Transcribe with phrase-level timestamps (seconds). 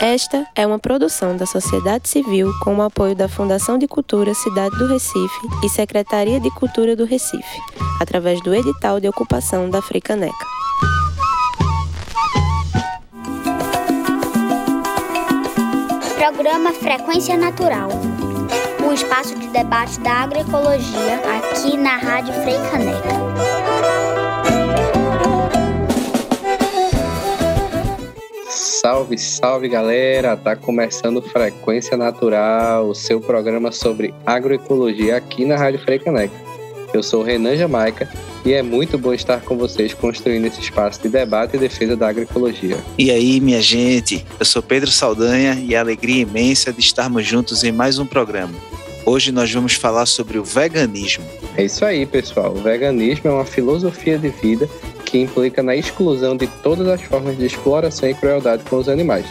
[0.00, 4.76] Esta é uma produção da sociedade civil com o apoio da Fundação de Cultura Cidade
[4.76, 7.60] do Recife e Secretaria de Cultura do Recife,
[8.00, 10.44] através do edital de ocupação da Fricaneca.
[16.18, 17.88] Programa Frequência Natural.
[18.86, 23.25] Um espaço de debate da agroecologia aqui na Rádio Freicaneca.
[28.86, 30.36] Salve, salve galera!
[30.36, 36.32] Tá começando Frequência Natural, o seu programa sobre agroecologia aqui na Rádio Freicaneca.
[36.94, 38.08] Eu sou Renan Jamaica
[38.44, 42.08] e é muito bom estar com vocês construindo esse espaço de debate e defesa da
[42.08, 42.78] agroecologia.
[42.96, 44.24] E aí, minha gente?
[44.38, 48.54] Eu sou Pedro Saldanha e a alegria imensa de estarmos juntos em mais um programa.
[49.04, 51.24] Hoje nós vamos falar sobre o veganismo.
[51.56, 52.52] É isso aí, pessoal.
[52.52, 54.68] O veganismo é uma filosofia de vida
[55.06, 59.24] que implica na exclusão de todas as formas de exploração e crueldade com os animais.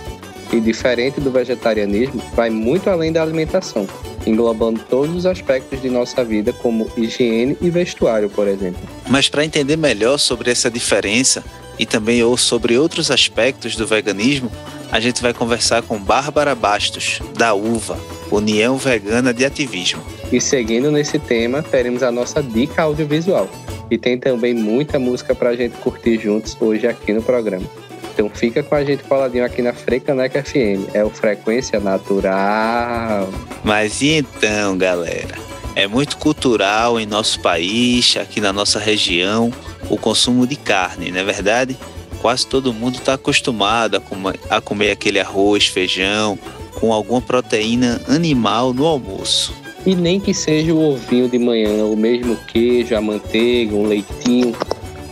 [0.52, 3.88] E diferente do vegetarianismo, vai muito além da alimentação,
[4.26, 8.82] englobando todos os aspectos de nossa vida, como higiene e vestuário, por exemplo.
[9.10, 11.44] Mas para entender melhor sobre essa diferença
[11.78, 14.50] e também ou sobre outros aspectos do veganismo,
[14.92, 17.98] a gente vai conversar com Bárbara Bastos, da UVA,
[18.32, 20.02] União Vegana de Ativismo.
[20.32, 23.50] E seguindo nesse tema, teremos a nossa dica audiovisual
[23.90, 27.66] e tem também muita música para a gente curtir juntos hoje aqui no programa.
[28.14, 30.94] Então fica com a gente coladinho aqui na Frecaneca FM.
[30.94, 33.30] É o Frequência Natural.
[33.64, 35.36] Mas e então, galera?
[35.76, 39.52] É muito cultural em nosso país, aqui na nossa região,
[39.90, 41.78] o consumo de carne, não é verdade?
[42.22, 46.40] Quase todo mundo está acostumado a comer, a comer aquele arroz, feijão,
[46.86, 49.56] com alguma proteína animal no almoço.
[49.88, 54.56] E nem que seja o ovinho de manhã, o mesmo queijo, a manteiga, um leitinho.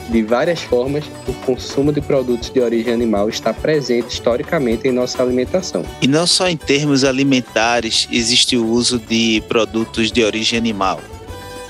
[0.09, 5.23] De várias formas, o consumo de produtos de origem animal está presente historicamente em nossa
[5.23, 5.83] alimentação.
[5.99, 10.99] E não só em termos alimentares existe o uso de produtos de origem animal.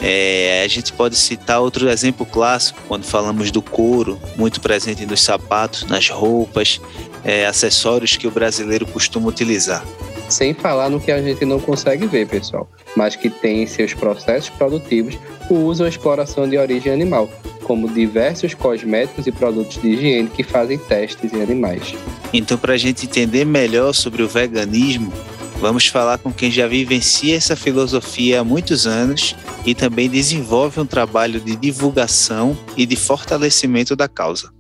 [0.06, 5.22] É, a gente pode citar outro exemplo clássico quando falamos do couro, muito presente nos
[5.22, 6.82] sapatos, nas roupas,
[7.24, 9.82] é, acessórios que o brasileiro costuma utilizar.
[10.28, 13.94] Sem falar no que a gente não consegue ver, pessoal, mas que tem em seus
[13.94, 15.18] processos produtivos
[15.50, 17.30] o uso ou exploração de origem animal,
[17.64, 21.96] como diversos cosméticos e produtos de higiene que fazem testes em animais.
[22.34, 25.14] Então, para a gente entender melhor sobre o veganismo,
[25.64, 29.34] vamos falar com quem já vivencia essa filosofia há muitos anos
[29.66, 34.52] e também desenvolve um trabalho de divulgação e de fortalecimento da causa.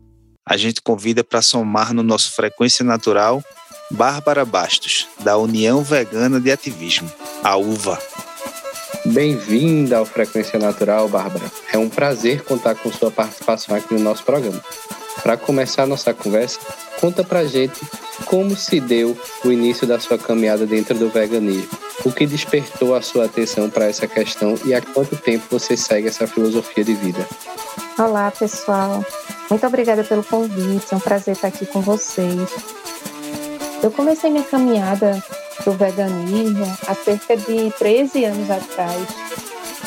[0.47, 3.44] A gente convida para somar no nosso Frequência Natural
[3.92, 7.12] Bárbara Bastos, da União Vegana de Ativismo,
[7.44, 8.00] a UVA.
[9.06, 11.52] Bem-vinda ao Frequência Natural, Bárbara.
[11.74, 14.63] É um prazer contar com sua participação aqui no nosso programa.
[15.23, 16.59] Para começar a nossa conversa,
[17.00, 17.79] conta pra gente
[18.25, 21.69] como se deu o início da sua caminhada dentro do veganismo.
[22.03, 26.09] O que despertou a sua atenção para essa questão e há quanto tempo você segue
[26.09, 27.25] essa filosofia de vida?
[27.97, 29.06] Olá, pessoal.
[29.50, 30.94] Muito obrigada pelo convite.
[30.94, 32.50] É um prazer estar aqui com vocês.
[33.81, 35.23] Eu comecei minha caminhada
[35.63, 39.07] do veganismo há cerca de 13 anos atrás,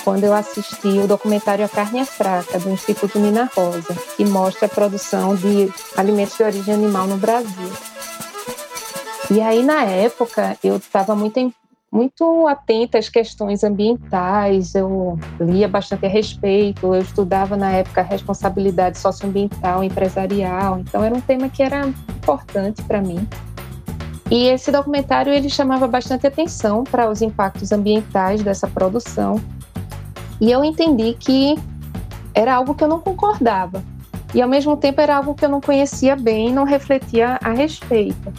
[0.07, 4.67] quando eu assisti o documentário A Carne é Fraca, do Instituto Mina Rosa, que mostra
[4.67, 7.73] a produção de alimentos de origem animal no Brasil.
[9.29, 11.53] E aí, na época, eu estava muito,
[11.91, 18.99] muito atenta às questões ambientais, eu lia bastante a respeito, eu estudava na época responsabilidade
[18.99, 23.27] socioambiental empresarial, então era um tema que era importante para mim.
[24.31, 29.41] E esse documentário ele chamava bastante atenção para os impactos ambientais dessa produção.
[30.41, 31.57] E eu entendi que
[32.35, 33.83] era algo que eu não concordava.
[34.35, 38.33] E ao mesmo tempo era algo que eu não conhecia bem não refletia a respeito.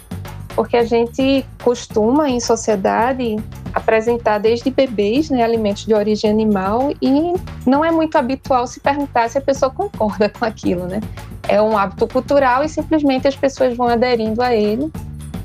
[0.55, 3.37] Porque a gente costuma em sociedade
[3.73, 7.33] apresentar desde bebês né, alimentos de origem animal e
[7.65, 10.99] não é muito habitual se perguntar se a pessoa concorda com aquilo, né?
[11.47, 14.91] É um hábito cultural e simplesmente as pessoas vão aderindo a ele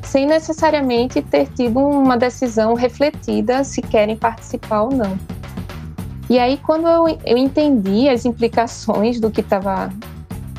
[0.03, 5.19] sem necessariamente ter tido uma decisão refletida se querem participar ou não.
[6.32, 9.93] E aí, quando eu, eu entendi as implicações do que estava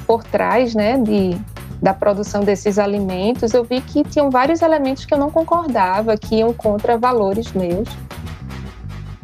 [0.05, 1.35] por trás né, de,
[1.81, 6.35] da produção desses alimentos, eu vi que tinham vários elementos que eu não concordava, que
[6.35, 7.89] iam contra valores meus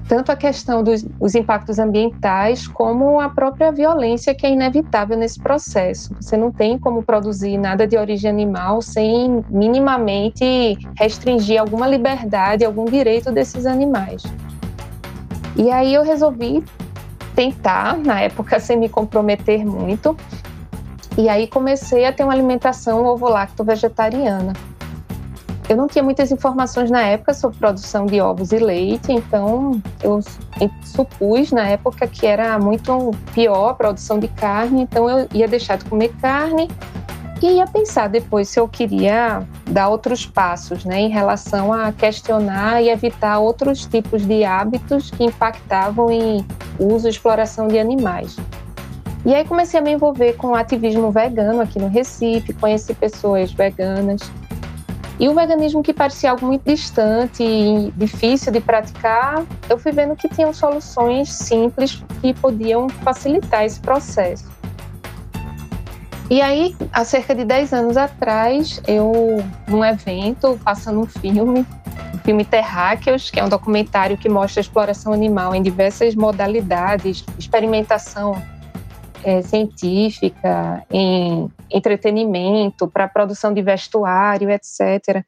[0.07, 5.39] tanto a questão dos os impactos ambientais como a própria violência que é inevitável nesse
[5.39, 6.15] processo.
[6.19, 12.85] Você não tem como produzir nada de origem animal sem minimamente restringir alguma liberdade, algum
[12.85, 14.23] direito desses animais.
[15.59, 16.63] E aí eu resolvi
[17.35, 20.15] tentar, na época sem me comprometer muito,
[21.17, 24.53] e aí comecei a ter uma alimentação ovo-lacto vegetariana.
[25.67, 30.21] eu não tinha muitas informações na época sobre produção de ovos e leite, então eu
[30.81, 35.77] supus na época que era muito pior a produção de carne, então eu ia deixar
[35.77, 36.69] de comer carne
[37.45, 42.81] e ia pensar depois se eu queria dar outros passos né, em relação a questionar
[42.81, 46.45] e evitar outros tipos de hábitos que impactavam em
[46.80, 48.38] uso e exploração de animais.
[49.25, 54.21] E aí comecei a me envolver com ativismo vegano aqui no Recife, conheci pessoas veganas
[55.19, 60.15] e o veganismo que parecia algo muito distante e difícil de praticar, eu fui vendo
[60.15, 64.50] que tinham soluções simples que podiam facilitar esse processo.
[66.29, 71.65] E aí, há cerca de 10 anos atrás, eu, num evento, passando um filme,
[72.13, 77.25] o filme Terráqueos, que é um documentário que mostra a exploração animal em diversas modalidades,
[77.37, 78.39] experimentação
[79.23, 85.25] é, científica, em entretenimento, para produção de vestuário, etc.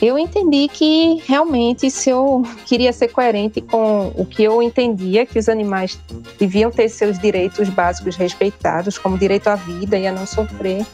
[0.00, 5.38] Eu entendi que realmente, se eu queria ser coerente com o que eu entendia, que
[5.38, 5.98] os animais
[6.38, 10.84] deviam ter seus direitos básicos respeitados, como direito à vida e a não sofrer,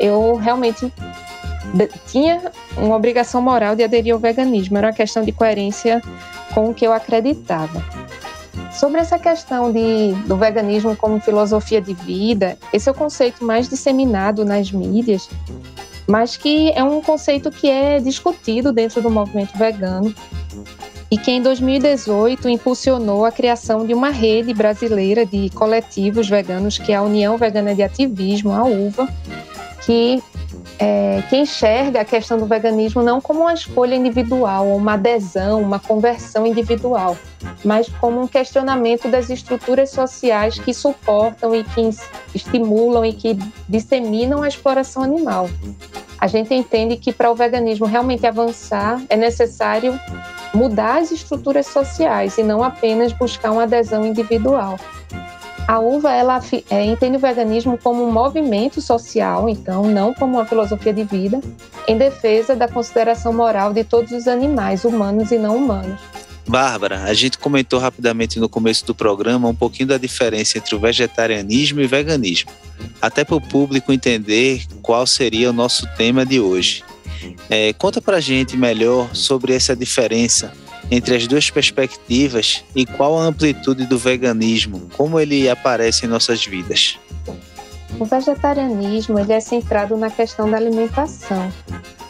[0.00, 0.92] eu realmente
[2.06, 4.78] tinha uma obrigação moral de aderir ao veganismo.
[4.78, 6.00] Era uma questão de coerência
[6.54, 7.84] com o que eu acreditava.
[8.72, 13.68] Sobre essa questão de, do veganismo como filosofia de vida, esse é o conceito mais
[13.68, 15.28] disseminado nas mídias,
[16.06, 20.14] mas que é um conceito que é discutido dentro do movimento vegano
[21.14, 26.90] e que em 2018 impulsionou a criação de uma rede brasileira de coletivos veganos, que
[26.90, 29.08] é a União Vegana de Ativismo, a UVA,
[29.86, 30.20] que
[30.76, 35.78] é, que enxerga a questão do veganismo não como uma escolha individual, uma adesão, uma
[35.78, 37.16] conversão individual,
[37.64, 41.90] mas como um questionamento das estruturas sociais que suportam e que
[42.34, 43.38] estimulam e que
[43.68, 45.48] disseminam a exploração animal.
[46.24, 50.00] A gente entende que para o veganismo realmente avançar é necessário
[50.54, 54.78] mudar as estruturas sociais e não apenas buscar uma adesão individual.
[55.68, 56.40] A uva ela
[56.70, 61.42] é, entende o veganismo como um movimento social, então não como uma filosofia de vida,
[61.86, 66.00] em defesa da consideração moral de todos os animais, humanos e não humanos.
[66.46, 70.78] Bárbara, a gente comentou rapidamente no começo do programa um pouquinho da diferença entre o
[70.78, 72.50] vegetarianismo e o veganismo,
[73.00, 76.84] até para o público entender qual seria o nosso tema de hoje.
[77.48, 80.52] É, conta para a gente melhor sobre essa diferença
[80.90, 86.44] entre as duas perspectivas e qual a amplitude do veganismo, como ele aparece em nossas
[86.44, 86.98] vidas?
[87.98, 91.50] O vegetarianismo ele é centrado na questão da alimentação.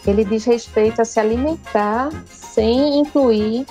[0.06, 2.10] Ele diz respeito a se alimentar
[2.54, 3.66] sem incluir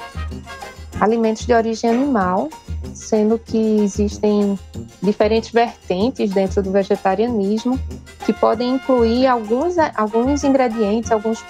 [1.00, 2.50] alimentos de origem animal,
[2.94, 4.60] sendo que existem
[5.02, 7.80] diferentes vertentes dentro do vegetarianismo
[8.26, 11.44] que podem incluir alguns, alguns ingredientes, alguns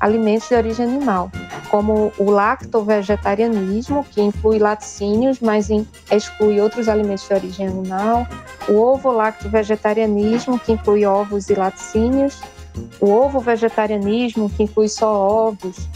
[0.00, 1.30] alimentos de origem animal,
[1.70, 5.68] como o lacto-vegetarianismo, que inclui laticínios, mas
[6.10, 8.26] exclui outros alimentos de origem animal,
[8.68, 12.38] o ovo-lacto-vegetarianismo, que inclui ovos e laticínios,
[13.00, 15.12] o ovo-vegetarianismo, que inclui só
[15.48, 15.88] ovos,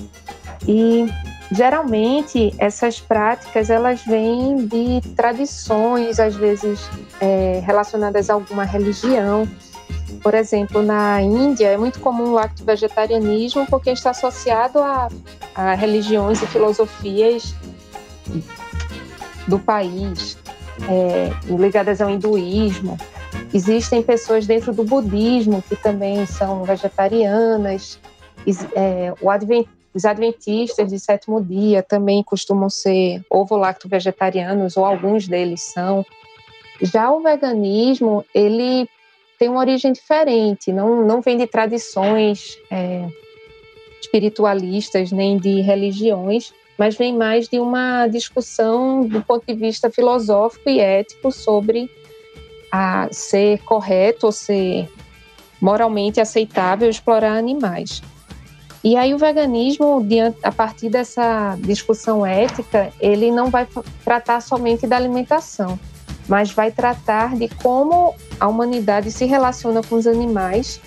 [0.66, 1.06] e
[1.50, 6.88] geralmente essas práticas elas vêm de tradições, às vezes
[7.20, 9.48] é, relacionadas a alguma religião,
[10.22, 15.08] por exemplo, na Índia é muito comum o lacto-vegetarianismo porque está associado a,
[15.54, 17.54] a religiões e filosofias
[19.46, 20.38] do país,
[20.88, 22.96] é, ligadas ao hinduísmo.
[23.52, 28.00] Existem pessoas dentro do budismo que também são vegetarianas.
[28.74, 36.04] É, advent, os adventistas de sétimo dia também costumam ser ovo-lacto-vegetarianos, ou alguns deles são.
[36.82, 38.88] Já o veganismo, ele
[39.38, 43.06] tem uma origem diferente, não, não vem de tradições é,
[44.00, 50.68] espiritualistas nem de religiões, mas vem mais de uma discussão do ponto de vista filosófico
[50.68, 51.88] e ético sobre
[52.70, 54.88] a ser correto ou ser
[55.60, 58.02] moralmente aceitável explorar animais.
[58.84, 60.06] E aí o veganismo,
[60.42, 63.66] a partir dessa discussão ética, ele não vai
[64.04, 65.80] tratar somente da alimentação,
[66.28, 70.82] mas vai tratar de como a humanidade se relaciona com os animais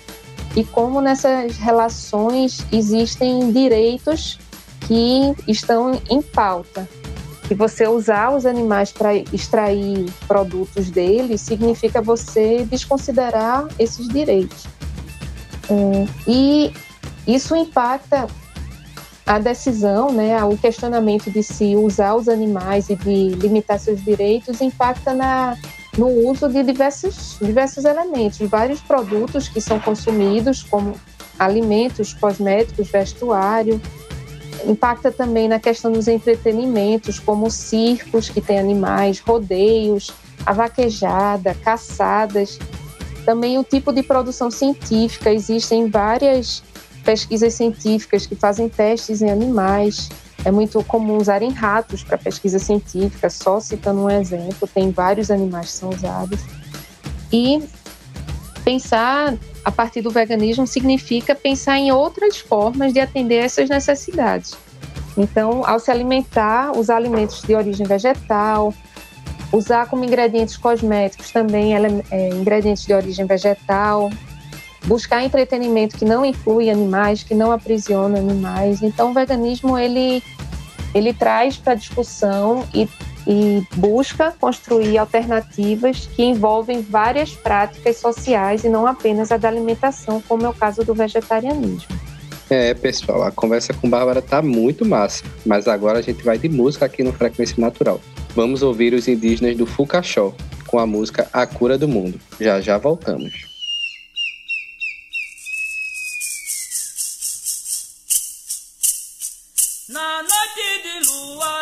[0.54, 4.38] e como nessas relações existem direitos
[4.86, 6.88] que estão em pauta.
[7.48, 14.66] Que você usar os animais para extrair produtos deles significa você desconsiderar esses direitos.
[15.70, 16.72] É, e
[17.28, 18.26] isso impacta
[19.26, 24.62] a decisão, né, o questionamento de se usar os animais e de limitar seus direitos
[24.62, 25.54] impacta na,
[25.98, 30.94] no uso de diversos, diversos elementos, vários produtos que são consumidos, como
[31.38, 33.78] alimentos, cosméticos, vestuário.
[34.66, 40.10] Impacta também na questão dos entretenimentos, como circos que tem animais, rodeios,
[40.46, 42.58] a vaquejada, caçadas.
[43.26, 46.62] Também o tipo de produção científica, existem várias
[47.04, 50.08] pesquisas científicas que fazem testes em animais.
[50.44, 55.66] É muito comum usarem ratos para pesquisa científica, só citando um exemplo, tem vários animais
[55.66, 56.40] que são usados.
[57.32, 57.62] E
[58.64, 64.56] pensar a partir do veganismo significa pensar em outras formas de atender essas necessidades.
[65.16, 68.72] Então, ao se alimentar, usar alimentos de origem vegetal,
[69.52, 74.10] usar como ingredientes cosméticos também é, ingredientes de origem vegetal,
[74.88, 78.82] buscar entretenimento que não inclui animais, que não aprisiona animais.
[78.82, 80.22] Então, o veganismo ele
[80.94, 82.88] ele traz para a discussão e,
[83.26, 90.22] e busca construir alternativas que envolvem várias práticas sociais e não apenas a da alimentação,
[90.26, 91.94] como é o caso do vegetarianismo.
[92.48, 96.48] É, pessoal, a conversa com Bárbara tá muito massa, mas agora a gente vai de
[96.48, 98.00] música aqui no Frequência Natural.
[98.34, 100.32] Vamos ouvir os indígenas do Fucaxó
[100.66, 102.18] com a música A Cura do Mundo.
[102.40, 103.57] Já já voltamos.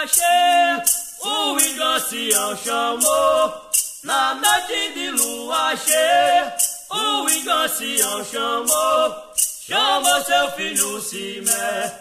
[0.09, 0.85] Cheia,
[1.21, 3.67] o índio ancião chamou.
[4.05, 6.57] Na noite de lua cheia,
[6.91, 9.27] o índio ancião chamou.
[9.67, 11.93] Chamou seu filho Simé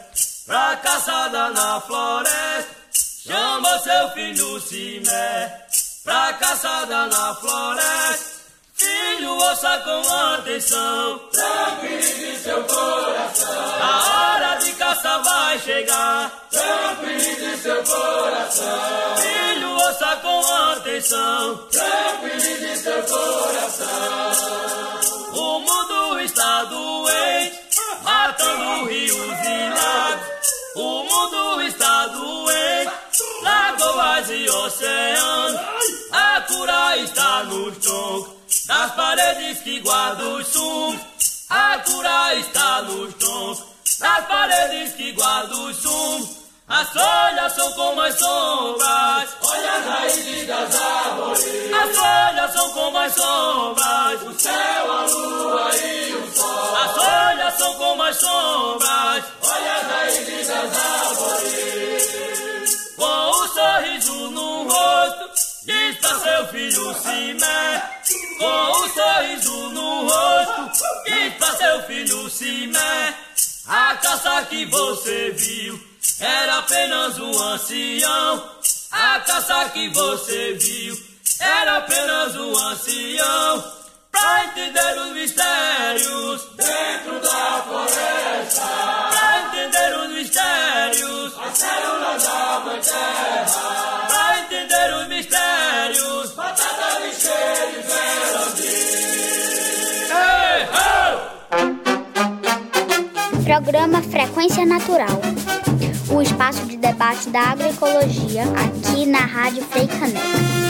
[0.46, 2.76] pra caçada na floresta.
[3.26, 5.66] Chamou seu filho Simé
[6.04, 8.45] pra caçada na floresta.
[8.78, 13.56] Filho, ouça com atenção, tranquilize seu coração.
[13.82, 19.16] A hora de caça vai chegar, tranquilize seu coração.
[19.16, 23.88] Filho, ouça com atenção, tranquilize seu coração.
[25.32, 30.48] O mundo está doente, matando rios e lagos.
[30.76, 32.92] O mundo está doente,
[33.42, 35.62] lagoas e oceanos.
[36.12, 38.35] A cura está nos troncos
[38.66, 41.02] das paredes que guardam os sumos,
[41.50, 43.64] a cura está nos tons.
[44.00, 49.30] Das paredes que guardam os sumos, as folhas são como as sombras.
[49.44, 51.46] Olha as raízes das árvores.
[51.72, 54.22] As folhas são como as sombras.
[54.24, 56.76] O céu, a lua e o sol.
[56.76, 59.24] As folhas são como as sombras.
[59.44, 60.95] Olha as raízes das árvores.
[65.66, 72.30] Diz pra seu filho se mete com um sorriso no rosto, e pra seu filho
[72.30, 73.16] Simé.
[73.68, 75.80] A caça que você viu
[76.20, 78.52] era apenas um ancião.
[78.92, 80.98] A caça que você viu
[81.40, 83.85] era apenas um ancião.
[84.16, 88.62] Pra entender os mistérios dentro da floresta.
[89.12, 94.08] Pra entender os mistérios, as células da mãe terra.
[94.08, 97.66] Pra entender os mistérios, batata, lixeira
[103.44, 105.22] Programa Frequência Natural.
[106.10, 110.65] O espaço de debate da agroecologia aqui na Rádio Frei Caneca.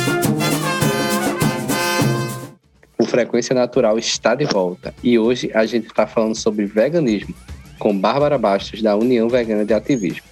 [3.05, 7.35] O Frequência Natural está de volta e hoje a gente está falando sobre veganismo
[7.77, 10.23] com Bárbara Bastos, da União Vegana de Ativismo.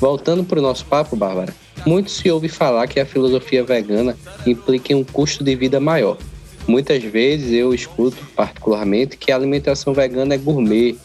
[0.00, 1.54] Voltando para o nosso papo, Bárbara,
[1.86, 6.18] muito se ouve falar que a filosofia vegana implica um custo de vida maior.
[6.66, 10.96] Muitas vezes eu escuto, particularmente, que a alimentação vegana é gourmet,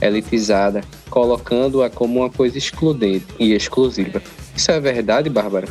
[0.00, 4.22] elitizada, colocando-a como uma coisa excludente e exclusiva.
[4.54, 5.66] Isso é verdade, Bárbara?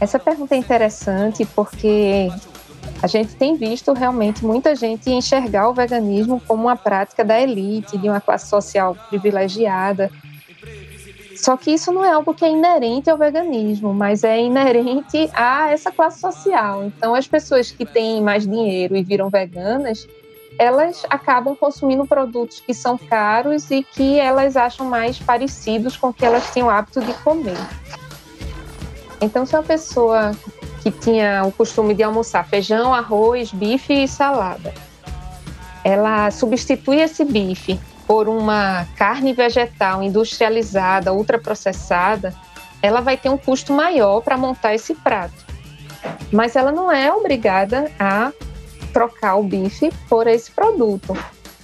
[0.00, 2.30] Essa pergunta é interessante porque
[3.00, 7.96] a gente tem visto realmente muita gente enxergar o veganismo como uma prática da elite,
[7.96, 10.10] de uma classe social privilegiada.
[11.36, 15.70] Só que isso não é algo que é inerente ao veganismo, mas é inerente a
[15.70, 16.84] essa classe social.
[16.84, 20.08] Então, as pessoas que têm mais dinheiro e viram veganas,
[20.58, 26.12] elas acabam consumindo produtos que são caros e que elas acham mais parecidos com o
[26.12, 27.56] que elas tinham o hábito de comer.
[29.20, 30.32] Então, se uma pessoa
[30.82, 34.72] que tinha o costume de almoçar feijão, arroz, bife e salada,
[35.84, 42.34] ela substitui esse bife por uma carne vegetal industrializada, ultraprocessada,
[42.82, 45.46] ela vai ter um custo maior para montar esse prato.
[46.32, 48.32] Mas ela não é obrigada a
[48.92, 51.16] trocar o bife por esse produto.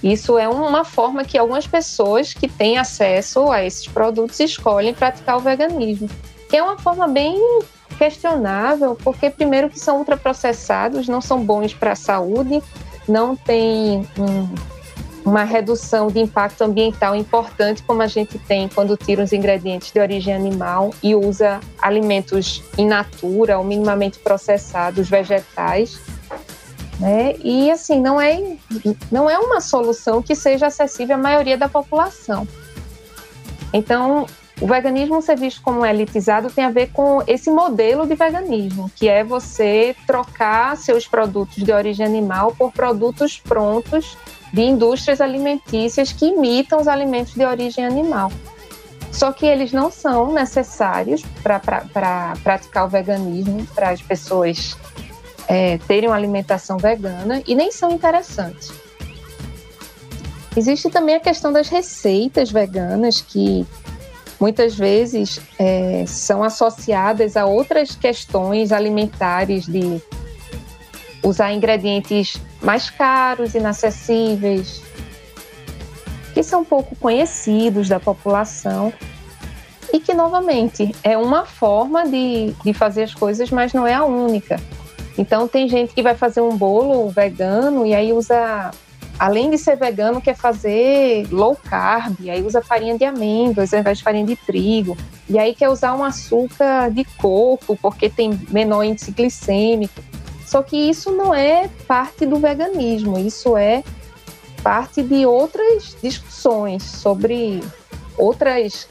[0.03, 5.37] Isso é uma forma que algumas pessoas que têm acesso a esses produtos escolhem praticar
[5.37, 6.09] o veganismo,
[6.47, 7.39] que é uma forma bem
[7.97, 12.61] questionável, porque primeiro que são ultraprocessados, não são bons para a saúde,
[13.07, 14.55] não tem um,
[15.25, 19.99] uma redução de impacto ambiental importante, como a gente tem quando tira os ingredientes de
[19.99, 25.99] origem animal e usa alimentos in natura ou minimamente processados, vegetais.
[26.99, 27.35] Né?
[27.43, 28.55] E assim, não é,
[29.11, 32.47] não é uma solução que seja acessível à maioria da população.
[33.73, 34.25] Então,
[34.61, 39.09] o veganismo ser visto como elitizado tem a ver com esse modelo de veganismo, que
[39.09, 44.17] é você trocar seus produtos de origem animal por produtos prontos
[44.53, 48.31] de indústrias alimentícias que imitam os alimentos de origem animal.
[49.11, 54.77] Só que eles não são necessários para pra, praticar o veganismo, para as pessoas
[55.47, 58.71] é, terem uma alimentação vegana e nem são interessantes.
[60.55, 63.67] Existe também a questão das receitas veganas que
[64.39, 70.01] muitas vezes é, são associadas a outras questões alimentares de
[71.23, 74.81] usar ingredientes mais caros, inacessíveis,
[76.33, 78.93] que são pouco conhecidos da população
[79.91, 84.03] e que, novamente, é uma forma de, de fazer as coisas, mas não é a
[84.03, 84.59] única.
[85.17, 88.71] Então, tem gente que vai fazer um bolo vegano e aí usa
[89.17, 93.99] além de ser vegano, quer fazer low carb, aí usa farinha de amêndoas ao invés
[93.99, 94.97] de farinha de trigo,
[95.29, 100.03] e aí quer usar um açúcar de coco porque tem menor índice glicêmico.
[100.45, 103.83] Só que isso não é parte do veganismo, isso é
[104.61, 107.61] parte de outras discussões sobre
[108.17, 108.87] outras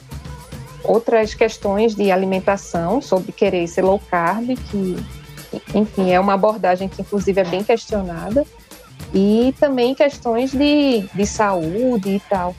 [0.82, 4.96] outras questões de alimentação, sobre querer ser low carb, que
[5.74, 8.44] enfim, é uma abordagem que inclusive é bem questionada
[9.12, 12.54] e também questões de, de saúde e tal.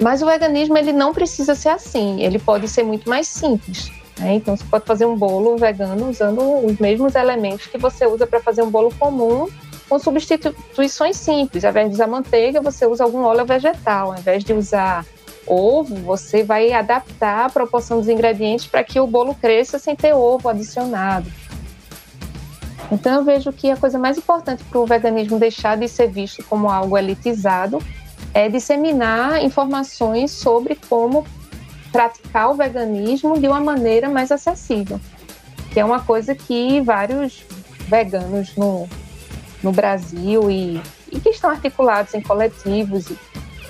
[0.00, 3.90] Mas o veganismo ele não precisa ser assim, ele pode ser muito mais simples.
[4.18, 4.34] Né?
[4.34, 8.40] Então você pode fazer um bolo vegano usando os mesmos elementos que você usa para
[8.40, 9.48] fazer um bolo comum,
[9.88, 11.64] com substituições simples.
[11.64, 14.12] Ao invés de usar manteiga, você usa algum óleo vegetal.
[14.12, 15.04] Ao invés de usar
[15.46, 20.14] ovo, você vai adaptar a proporção dos ingredientes para que o bolo cresça sem ter
[20.14, 21.30] ovo adicionado.
[22.90, 26.44] Então eu vejo que a coisa mais importante para o veganismo deixar de ser visto
[26.44, 27.78] como algo elitizado
[28.34, 31.24] é disseminar informações sobre como
[31.92, 35.00] praticar o veganismo de uma maneira mais acessível,
[35.72, 37.44] que é uma coisa que vários
[37.88, 38.88] veganos no,
[39.62, 43.10] no Brasil e, e que estão articulados em coletivos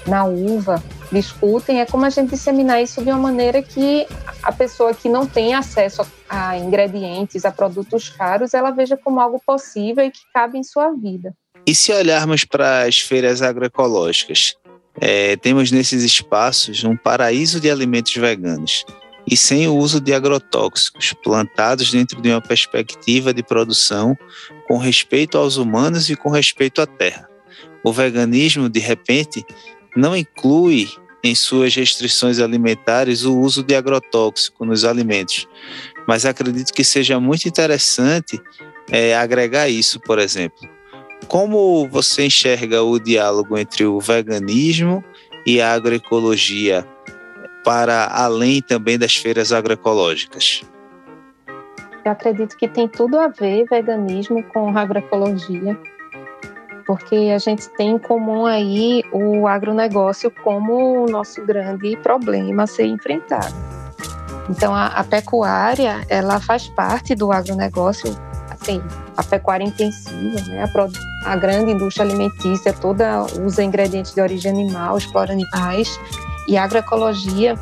[0.06, 0.82] na UVA
[1.12, 4.06] discutem é como a gente disseminar isso de uma maneira que
[4.42, 9.40] a pessoa que não tem acesso a ingredientes, a produtos caros, ela veja como algo
[9.44, 11.34] possível e que cabe em sua vida.
[11.66, 14.54] E se olharmos para as feiras agroecológicas,
[15.00, 18.84] é, temos nesses espaços um paraíso de alimentos veganos
[19.26, 24.16] e sem o uso de agrotóxicos, plantados dentro de uma perspectiva de produção
[24.66, 27.28] com respeito aos humanos e com respeito à terra.
[27.84, 29.44] O veganismo, de repente,
[29.96, 30.88] não inclui
[31.22, 35.46] em suas restrições alimentares o uso de agrotóxico nos alimentos,
[36.06, 38.40] mas acredito que seja muito interessante
[38.90, 40.68] é, agregar isso, por exemplo.
[41.28, 45.04] Como você enxerga o diálogo entre o veganismo
[45.46, 46.86] e a agroecologia
[47.64, 50.62] para além também das feiras agroecológicas?
[52.04, 55.78] Eu acredito que tem tudo a ver veganismo com agroecologia
[56.80, 62.66] porque a gente tem em comum aí o agronegócio como o nosso grande problema a
[62.66, 63.54] ser enfrentado.
[64.48, 68.16] Então, a, a pecuária, ela faz parte do agronegócio,
[68.50, 68.82] assim,
[69.16, 70.64] a pecuária intensiva, né?
[70.64, 75.88] a, a grande indústria alimentícia toda usa ingredientes de origem animal, explora animais,
[76.48, 77.54] e a agroecologia,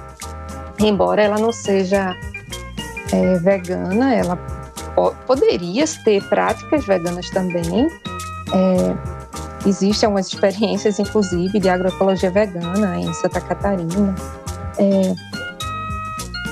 [0.80, 2.16] embora ela não seja
[3.12, 4.36] é, vegana, ela
[4.94, 7.88] po poderia ter práticas veganas também,
[8.52, 9.18] é,
[9.66, 14.14] Existem algumas experiências, inclusive, de agroecologia vegana em Santa Catarina.
[14.78, 15.14] É,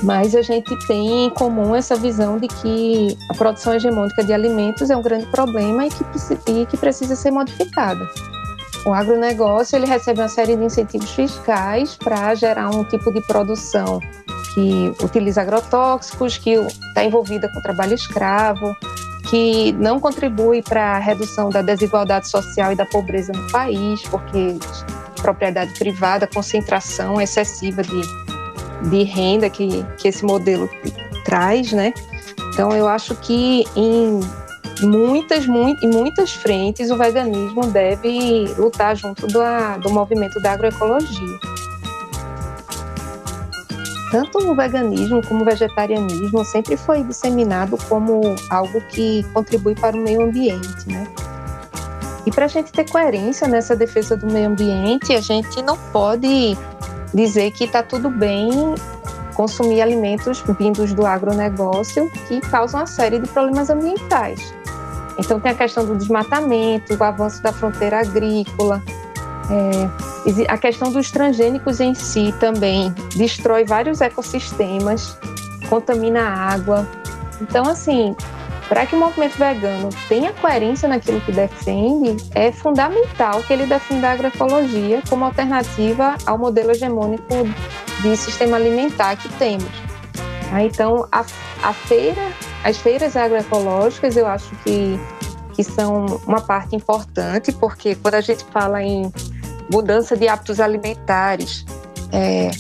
[0.03, 4.91] mas a gente tem em comum essa visão de que a produção hegemônica de alimentos
[4.91, 6.05] é um grande problema e que,
[6.51, 8.07] e que precisa ser modificada.
[8.85, 14.01] O agronegócio ele recebe uma série de incentivos fiscais para gerar um tipo de produção
[14.55, 18.77] que utiliza agrotóxicos, que está envolvida com trabalho escravo,
[19.29, 24.59] que não contribui para a redução da desigualdade social e da pobreza no país, porque
[25.21, 28.01] propriedade privada, concentração excessiva de,
[28.89, 30.69] de renda que, que esse modelo
[31.25, 31.93] traz, né?
[32.53, 34.21] Então, eu acho que em
[34.83, 39.41] muitas, muito, muitas frentes o veganismo deve lutar junto do,
[39.83, 41.56] do movimento da agroecologia
[44.17, 50.01] tanto o veganismo como o vegetarianismo sempre foi disseminado como algo que contribui para o
[50.01, 51.07] meio ambiente, né?
[52.25, 56.57] E para a gente ter coerência nessa defesa do meio ambiente, a gente não pode
[57.13, 58.75] dizer que está tudo bem
[59.35, 64.55] consumir alimentos vindos do agronegócio que causam uma série de problemas ambientais.
[65.19, 68.83] Então, tem a questão do desmatamento, o avanço da fronteira agrícola,
[69.51, 75.17] é, a questão dos transgênicos em si também destrói vários ecossistemas,
[75.69, 76.87] contamina a água.
[77.41, 78.17] Então, assim,
[78.69, 84.09] para que o movimento vegano tenha coerência naquilo que defende, é fundamental que ele defenda
[84.09, 87.35] a agroecologia como alternativa ao modelo hegemônico
[88.03, 89.71] de sistema alimentar que temos.
[90.65, 91.25] Então, a,
[91.63, 92.23] a feira,
[92.65, 94.99] as feiras agroecológicas, eu acho que,
[95.55, 99.13] que são uma parte importante, porque quando a gente fala em
[99.71, 101.65] mudança de hábitos alimentares,
[102.13, 102.51] é,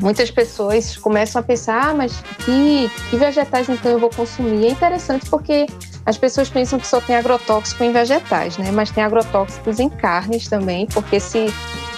[0.00, 4.66] muitas pessoas começam a pensar, ah, mas que, que vegetais então eu vou consumir?
[4.66, 5.66] É interessante porque
[6.06, 8.70] as pessoas pensam que só tem agrotóxico em vegetais, né?
[8.70, 11.46] Mas tem agrotóxicos em carnes também, porque se,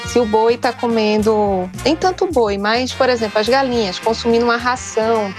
[0.06, 4.56] se o boi está comendo, nem tanto boi, mas, por exemplo, as galinhas consumindo uma
[4.56, 5.32] ração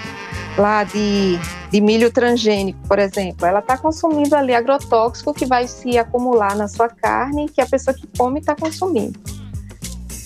[0.58, 1.38] lá de,
[1.70, 6.68] de milho transgênico, por exemplo, ela está consumindo ali agrotóxico que vai se acumular na
[6.68, 9.18] sua carne que a pessoa que come está consumindo.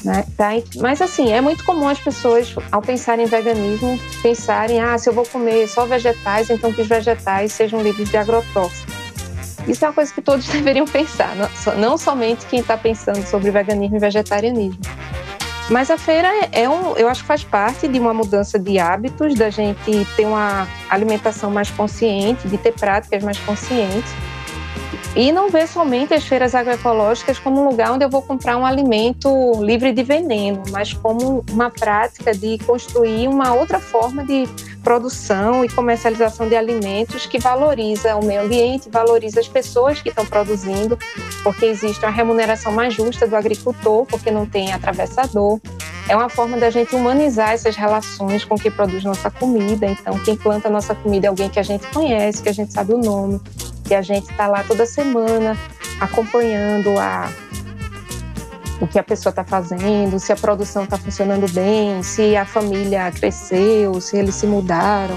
[0.04, 0.24] Né?
[0.36, 0.50] Tá?
[0.80, 5.12] Mas assim, é muito comum as pessoas, ao pensarem em veganismo, pensarem, ah, se eu
[5.12, 8.92] vou comer só vegetais, então que os vegetais sejam livres de agrotóxicos.
[9.68, 13.50] Isso é uma coisa que todos deveriam pensar, não, não somente quem está pensando sobre
[13.50, 14.80] veganismo e vegetarianismo.
[15.70, 19.34] Mas a feira é um, eu acho que faz parte de uma mudança de hábitos,
[19.34, 24.12] da gente ter uma alimentação mais consciente, de ter práticas mais conscientes.
[25.14, 28.64] E não ver somente as feiras agroecológicas como um lugar onde eu vou comprar um
[28.64, 29.28] alimento
[29.62, 34.48] livre de veneno, mas como uma prática de construir uma outra forma de
[34.82, 40.26] produção e comercialização de alimentos que valoriza o meio ambiente, valoriza as pessoas que estão
[40.26, 40.98] produzindo,
[41.42, 45.60] porque existe uma remuneração mais justa do agricultor, porque não tem atravessador.
[46.08, 49.86] É uma forma da gente humanizar essas relações com quem produz nossa comida.
[49.86, 52.92] Então, quem planta nossa comida é alguém que a gente conhece, que a gente sabe
[52.92, 53.40] o nome,
[53.84, 55.56] que a gente está lá toda semana
[56.00, 57.30] acompanhando a,
[58.82, 63.12] o que a pessoa está fazendo, se a produção está funcionando bem, se a família
[63.12, 65.16] cresceu, se eles se mudaram.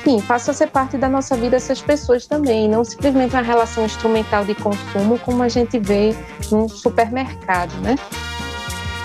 [0.00, 3.84] Enfim, passa a ser parte da nossa vida essas pessoas também, não simplesmente uma relação
[3.84, 6.16] instrumental de consumo como a gente vê
[6.50, 7.94] num supermercado, né?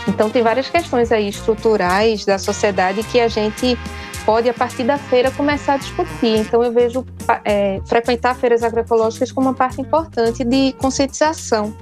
[0.07, 3.77] Então tem várias questões aí estruturais da sociedade que a gente
[4.25, 6.37] pode, a partir da feira, começar a discutir.
[6.37, 7.05] Então, eu vejo
[7.43, 11.73] é, frequentar feiras agroecológicas como uma parte importante de conscientização.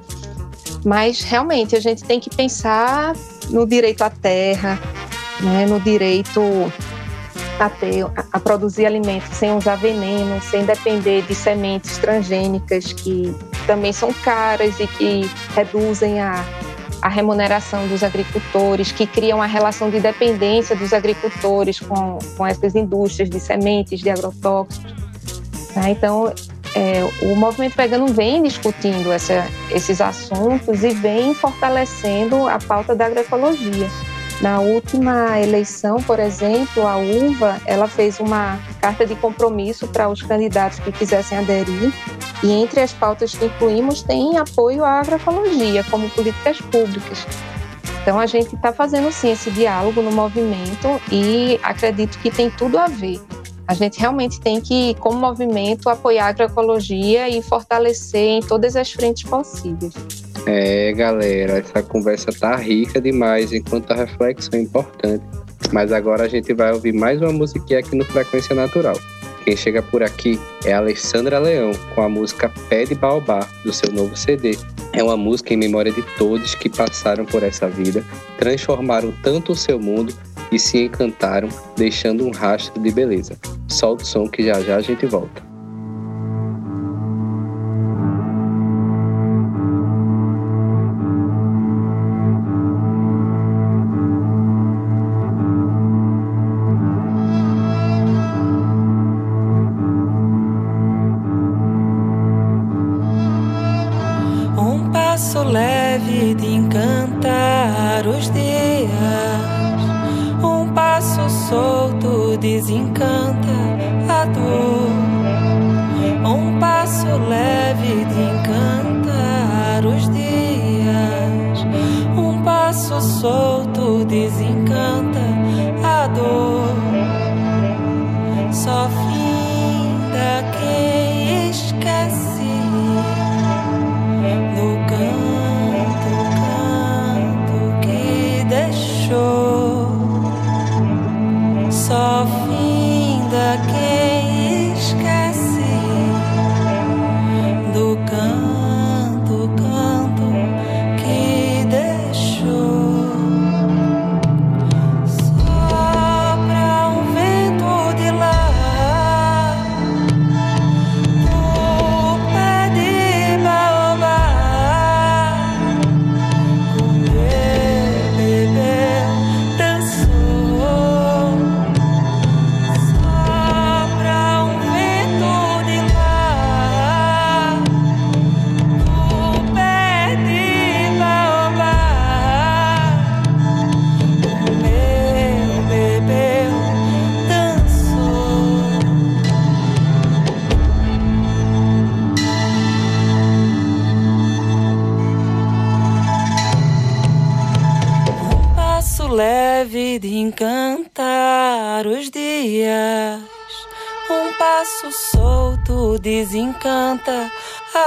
[0.86, 3.16] Mas, realmente, a gente tem que pensar
[3.50, 4.80] no direito à terra,
[5.42, 6.42] né, no direito
[7.60, 13.36] a, ter, a produzir alimentos sem usar veneno, sem depender de sementes transgênicas que
[13.68, 16.46] também são caras e que reduzem a
[17.02, 22.76] a remuneração dos agricultores, que criam a relação de dependência dos agricultores com, com essas
[22.76, 24.94] indústrias de sementes, de agrotóxicos.
[25.74, 25.90] Tá?
[25.90, 26.34] Então,
[26.76, 33.06] é, o movimento vegano vem discutindo essa, esses assuntos e vem fortalecendo a pauta da
[33.06, 33.90] agroecologia.
[34.42, 40.22] Na última eleição, por exemplo, a UVA, ela fez uma carta de compromisso para os
[40.22, 41.92] candidatos que quisessem aderir
[42.42, 47.28] e entre as pautas que incluímos tem apoio à agroecologia como políticas públicas.
[48.02, 52.78] Então a gente está fazendo sim esse diálogo no movimento e acredito que tem tudo
[52.78, 53.20] a ver.
[53.70, 58.92] A gente realmente tem que, como movimento, apoiar a agroecologia e fortalecer em todas as
[58.92, 59.94] frentes possíveis.
[60.48, 65.24] É, galera, essa conversa tá rica demais, enquanto a reflexão é importante.
[65.72, 68.96] Mas agora a gente vai ouvir mais uma musiquinha aqui no Frequência Natural.
[69.44, 73.92] Quem chega por aqui é Alessandra Leão com a música Pé de Baobá, do seu
[73.92, 74.58] novo CD.
[74.94, 78.04] É uma música em memória de todos que passaram por essa vida,
[78.40, 80.12] transformaram tanto o seu mundo
[80.52, 83.38] e se encantaram, deixando um rastro de beleza.
[83.68, 85.49] Solta o som que já já a gente volta.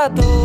[0.03, 0.42] A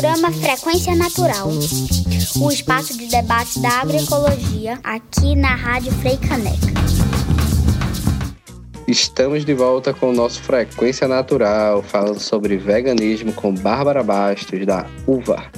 [0.00, 1.48] Programa Frequência Natural.
[2.40, 6.68] O espaço de debate da agroecologia aqui na Rádio Frei Caneca.
[8.86, 14.86] Estamos de volta com o nosso Frequência Natural, falando sobre veganismo com Bárbara Bastos, da
[15.04, 15.50] UVA.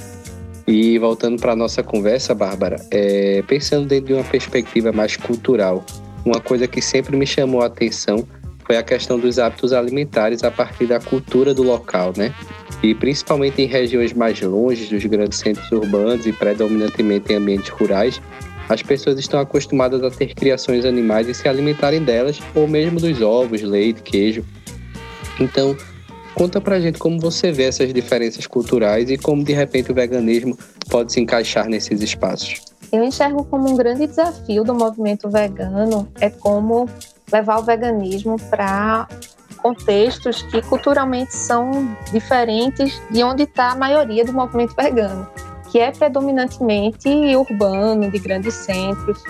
[0.67, 5.85] E voltando para a nossa conversa, Bárbara, é, pensando dentro de uma perspectiva mais cultural,
[6.25, 8.27] uma coisa que sempre me chamou a atenção
[8.65, 12.33] foi a questão dos hábitos alimentares a partir da cultura do local, né?
[12.83, 18.21] E principalmente em regiões mais longe dos grandes centros urbanos e predominantemente em ambientes rurais,
[18.67, 23.21] as pessoas estão acostumadas a ter criações animais e se alimentarem delas, ou mesmo dos
[23.21, 24.45] ovos, leite, queijo.
[25.39, 25.75] Então,
[26.33, 30.57] conta pra gente como você vê essas diferenças culturais e como de repente o veganismo
[30.89, 32.61] pode se encaixar nesses espaços.
[32.91, 36.89] Eu enxergo como um grande desafio do movimento vegano é como
[37.31, 39.07] levar o veganismo para
[39.61, 45.27] contextos que culturalmente são diferentes de onde está a maioria do movimento vegano,
[45.69, 49.21] que é predominantemente urbano, de grandes centros.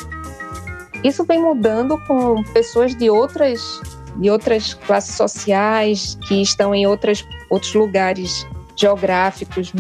[1.03, 3.81] Isso vem mudando com pessoas de outras
[4.17, 9.71] de outras classes sociais que estão em outras, outros lugares geográficos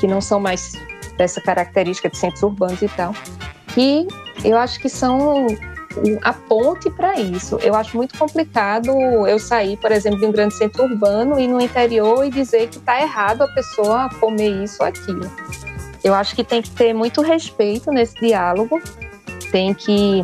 [0.00, 0.72] que não são mais
[1.16, 3.14] dessa característica de centros urbanos e tal.
[3.76, 4.06] E
[4.44, 5.46] eu acho que são
[6.22, 7.58] a ponte para isso.
[7.62, 8.90] Eu acho muito complicado
[9.26, 12.78] eu sair, por exemplo, de um grande centro urbano e no interior e dizer que
[12.78, 15.30] está errado a pessoa comer isso ou aquilo.
[16.02, 18.80] Eu acho que tem que ter muito respeito nesse diálogo,
[19.50, 20.22] tem que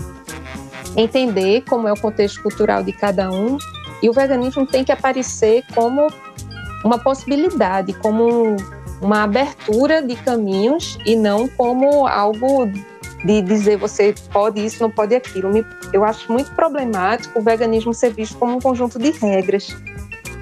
[0.97, 3.57] entender como é o contexto cultural de cada um
[4.03, 6.09] e o veganismo tem que aparecer como
[6.85, 8.57] uma possibilidade, como
[9.01, 12.71] uma abertura de caminhos e não como algo
[13.25, 15.51] de dizer você pode isso, não pode aquilo.
[15.93, 19.77] Eu acho muito problemático o veganismo ser visto como um conjunto de regras.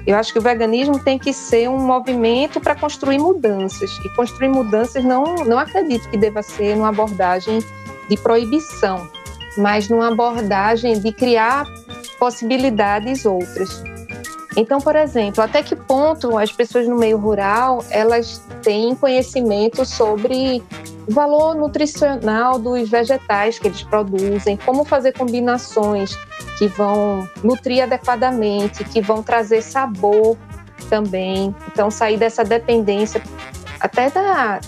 [0.07, 3.91] Eu acho que o veganismo tem que ser um movimento para construir mudanças.
[4.03, 7.59] E construir mudanças não, não acredito que deva ser uma abordagem
[8.09, 9.07] de proibição,
[9.57, 11.65] mas numa abordagem de criar
[12.17, 13.83] possibilidades outras.
[14.57, 20.63] Então, por exemplo, até que ponto as pessoas no meio rural elas têm conhecimento sobre
[21.09, 26.15] o valor nutricional dos vegetais que eles produzem, como fazer combinações
[26.59, 30.37] que vão nutrir adequadamente, que vão trazer sabor
[30.87, 31.55] também.
[31.67, 33.23] Então, sair dessa dependência
[33.79, 34.59] até da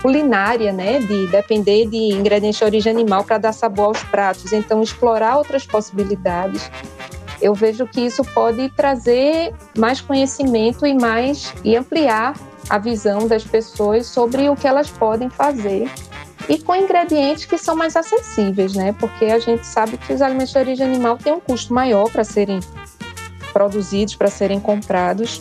[0.00, 4.54] culinária, né, de depender de ingredientes de origem animal para dar sabor aos pratos.
[4.54, 6.70] Então, explorar outras possibilidades
[7.42, 12.32] eu vejo que isso pode trazer mais conhecimento e mais e ampliar
[12.68, 15.90] a visão das pessoas sobre o que elas podem fazer
[16.48, 18.94] e com ingredientes que são mais acessíveis, né?
[18.98, 22.24] Porque a gente sabe que os alimentos de origem animal têm um custo maior para
[22.24, 22.60] serem
[23.54, 25.40] produzidos para serem comprados.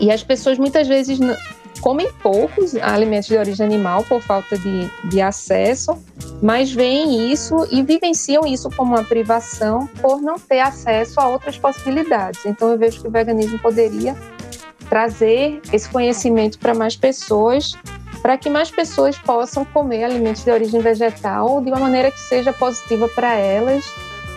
[0.00, 1.18] E as pessoas muitas vezes
[1.80, 5.98] comem poucos alimentos de origem animal por falta de, de acesso,
[6.40, 11.58] mas veem isso e vivenciam isso como uma privação por não ter acesso a outras
[11.58, 12.46] possibilidades.
[12.46, 14.16] Então eu vejo que o veganismo poderia
[14.88, 17.72] trazer esse conhecimento para mais pessoas,
[18.22, 22.52] para que mais pessoas possam comer alimentos de origem vegetal de uma maneira que seja
[22.52, 23.84] positiva para elas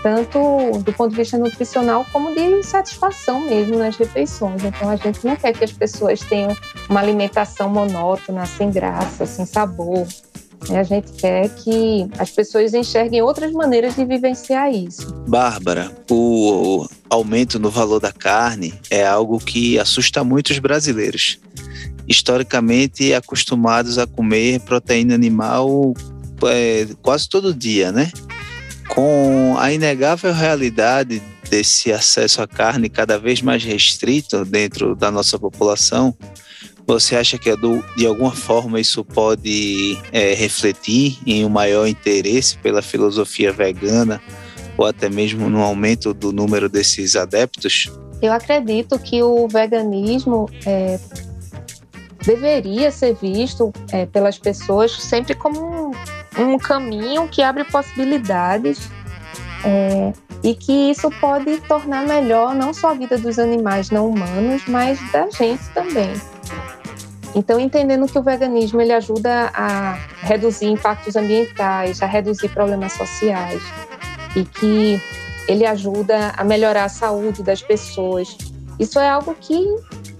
[0.02, 4.64] tanto do ponto de vista nutricional como de satisfação mesmo nas refeições.
[4.64, 6.56] Então a gente não quer que as pessoas tenham
[6.90, 10.08] uma alimentação monótona, sem graça, sem sabor.
[10.70, 10.80] Né?
[10.80, 15.14] A gente quer que as pessoas enxerguem outras maneiras de vivenciar isso.
[15.28, 21.40] Bárbara, o aumento no valor da carne é algo que assusta muito os brasileiros.
[22.08, 25.94] Historicamente acostumados a comer proteína animal
[26.46, 28.12] é, quase todo dia, né?
[28.94, 35.40] com a inegável realidade desse acesso à carne cada vez mais restrito dentro da nossa
[35.40, 36.14] população,
[37.00, 37.50] você acha que
[37.96, 44.22] de alguma forma isso pode é, refletir em um maior interesse pela filosofia vegana
[44.78, 47.90] ou até mesmo no aumento do número desses adeptos?
[48.22, 51.00] Eu acredito que o veganismo é,
[52.26, 55.92] deveria ser visto é, pelas pessoas sempre como
[56.38, 58.90] um, um, caminho que abre possibilidades
[59.64, 64.64] é, e que isso pode tornar melhor não só a vida dos animais não humanos,
[64.68, 66.14] mas da gente também.
[67.34, 73.62] Então, entendendo que o veganismo ele ajuda a reduzir impactos ambientais, a reduzir problemas sociais
[74.36, 75.02] e que
[75.48, 78.38] ele ajuda a melhorar a saúde das pessoas.
[78.80, 79.66] Isso é algo que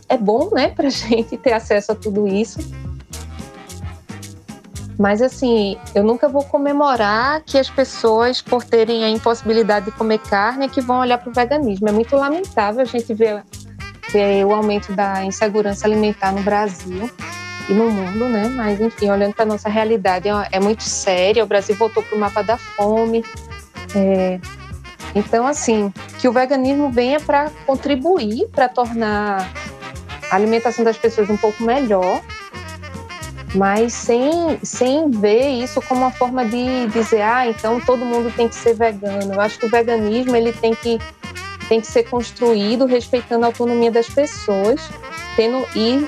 [0.08, 2.60] é bom, né, para gente ter acesso a tudo isso.
[4.98, 10.20] Mas assim, eu nunca vou comemorar que as pessoas, por terem a impossibilidade de comer
[10.20, 11.90] carne, é que vão olhar para o veganismo.
[11.90, 13.44] É muito lamentável a gente ver,
[14.12, 17.10] ver o aumento da insegurança alimentar no Brasil
[17.70, 18.48] e no mundo, né?
[18.56, 21.44] Mas enfim, olhando para nossa realidade, é, é muito séria.
[21.44, 23.24] O Brasil voltou para o mapa da fome.
[23.96, 24.40] É,
[25.14, 29.50] então, assim, que o veganismo venha para contribuir para tornar
[30.30, 32.22] a alimentação das pessoas um pouco melhor,
[33.54, 38.48] mas sem, sem ver isso como uma forma de dizer, ah, então todo mundo tem
[38.48, 39.34] que ser vegano.
[39.34, 40.98] Eu acho que o veganismo ele tem que,
[41.72, 44.82] tem que ser construído respeitando a autonomia das pessoas
[45.38, 46.06] tendo, e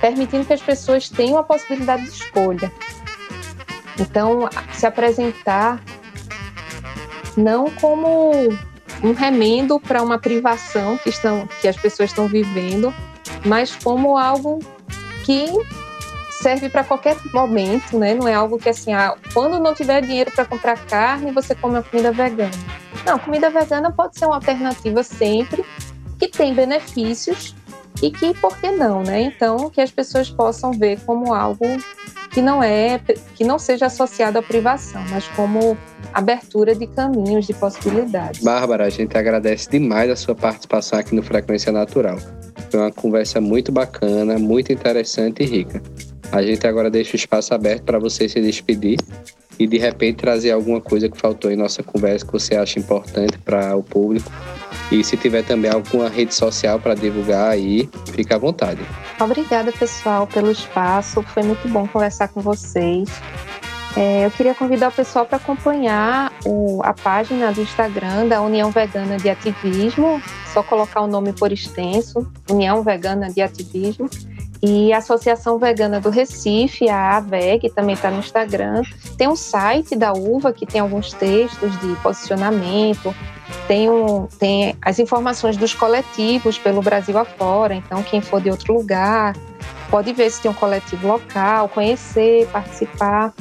[0.00, 2.72] permitindo que as pessoas tenham a possibilidade de escolha.
[4.00, 5.80] Então, se apresentar
[7.36, 8.32] não como
[9.00, 12.92] um remendo para uma privação que, estão, que as pessoas estão vivendo,
[13.44, 14.58] mas como algo
[15.24, 15.46] que
[16.40, 18.14] serve para qualquer momento, né?
[18.14, 21.78] Não é algo que assim, ah, quando não tiver dinheiro para comprar carne, você come
[21.78, 22.50] a comida vegana.
[23.04, 25.64] Não, comida vegana pode ser uma alternativa sempre,
[26.18, 27.54] que tem benefícios
[28.02, 29.22] e que, por que não, né?
[29.22, 31.64] Então, que as pessoas possam ver como algo
[32.30, 33.00] que não é,
[33.34, 35.76] que não seja associado à privação, mas como
[36.12, 38.42] abertura de caminhos, de possibilidades.
[38.42, 42.18] Bárbara, a gente agradece demais a sua participação aqui no Frequência Natural.
[42.70, 45.82] Foi uma conversa muito bacana, muito interessante e rica.
[46.32, 48.98] A gente agora deixa o espaço aberto para você se despedir
[49.58, 53.38] e de repente trazer alguma coisa que faltou em nossa conversa que você acha importante
[53.38, 54.30] para o público.
[54.90, 58.80] E se tiver também alguma rede social para divulgar aí, fica à vontade.
[59.18, 61.22] Obrigada, pessoal, pelo espaço.
[61.22, 63.08] Foi muito bom conversar com vocês.
[63.96, 68.70] É, eu queria convidar o pessoal para acompanhar o, a página do Instagram da União
[68.70, 70.20] Vegana de Ativismo,
[70.52, 74.10] só colocar o nome por extenso, União Vegana de Ativismo,
[74.62, 78.82] e a Associação Vegana do Recife, a AVEG, também está no Instagram.
[79.16, 83.14] Tem um site da UVA que tem alguns textos de posicionamento,
[83.68, 88.72] tem, um, tem as informações dos coletivos pelo Brasil afora, então quem for de outro
[88.72, 89.34] lugar
[89.90, 93.32] pode ver se tem um coletivo local, conhecer, participar.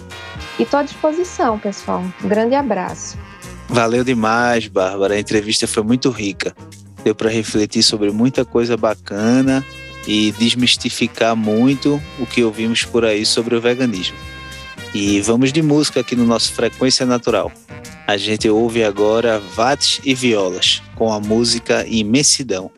[0.60, 2.04] E estou à disposição, pessoal.
[2.24, 3.18] Um grande abraço.
[3.68, 5.16] Valeu demais, Bárbara.
[5.16, 6.56] A entrevista foi muito rica.
[7.04, 9.66] Deu para refletir sobre muita coisa bacana
[10.08, 14.18] e desmistificar muito o que ouvimos por aí sobre o veganismo.
[14.94, 17.52] E vamos de música aqui no nosso Frequência Natural.
[18.08, 22.72] A gente ouve agora Vates e Violas com a música Imensidão.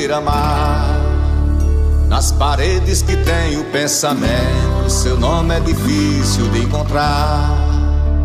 [0.00, 0.98] Beira-mar.
[2.08, 7.54] Nas paredes que tem o pensamento, seu nome é difícil de encontrar.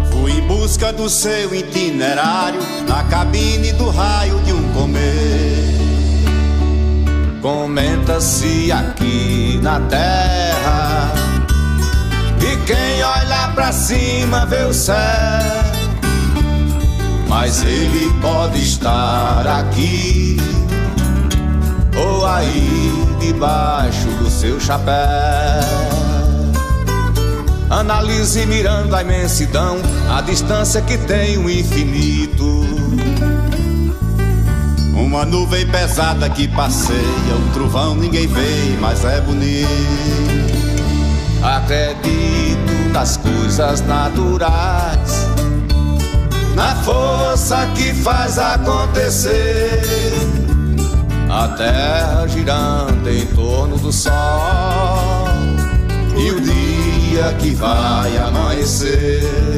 [0.10, 5.76] Fui em busca do seu itinerário, na cabine do raio de um comer.
[7.42, 11.14] Comenta-se aqui na terra,
[12.40, 14.96] e quem olha pra cima vê o céu.
[17.28, 20.38] Mas ele pode estar aqui
[21.98, 24.96] ou aí debaixo do seu chapéu.
[27.70, 29.78] Analise mirando a imensidão,
[30.10, 32.64] a distância que tem o infinito.
[34.96, 39.68] Uma nuvem pesada que passeia, um trovão ninguém vê, mas é bonito.
[41.44, 45.28] Acredito nas coisas naturais,
[46.56, 50.05] na força que faz acontecer
[51.36, 54.14] a terra girando em torno do sol
[56.18, 59.55] e o dia que vai amanhecer.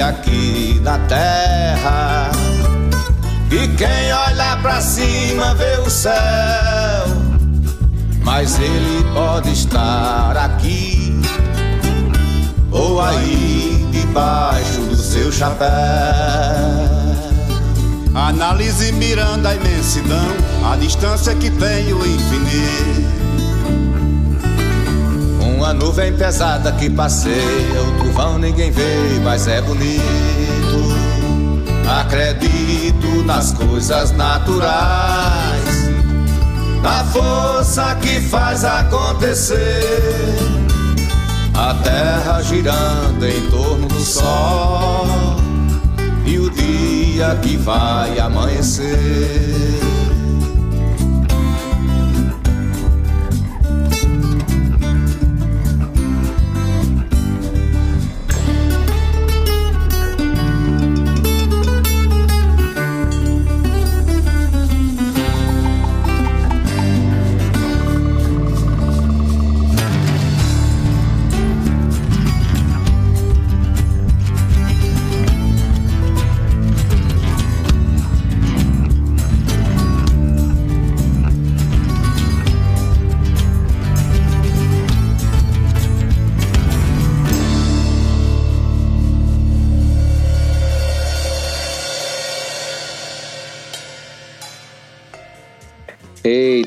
[0.00, 2.30] Aqui na terra.
[3.50, 6.12] E quem olha pra cima vê o céu.
[8.22, 11.18] Mas ele pode estar aqui
[12.70, 15.68] Ou aí debaixo do seu chapéu.
[18.14, 20.28] Analise mirando a imensidão
[20.70, 23.27] A distância que tem o infinito
[25.68, 30.00] uma nuvem pesada que passeia, o trovão ninguém vê, mas é bonito.
[31.86, 35.90] Acredito nas coisas naturais,
[36.82, 40.38] na força que faz acontecer.
[41.52, 45.06] A terra girando em torno do sol
[46.24, 49.87] e o dia que vai amanhecer.